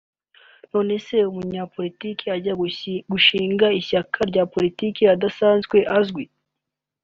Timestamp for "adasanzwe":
5.13-5.77